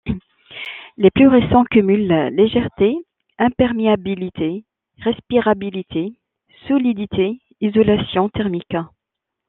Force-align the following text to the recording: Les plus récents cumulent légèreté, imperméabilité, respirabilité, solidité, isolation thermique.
Les 0.97 1.11
plus 1.11 1.27
récents 1.27 1.63
cumulent 1.65 2.31
légèreté, 2.35 2.95
imperméabilité, 3.37 4.65
respirabilité, 4.97 6.13
solidité, 6.67 7.37
isolation 7.59 8.27
thermique. 8.29 8.73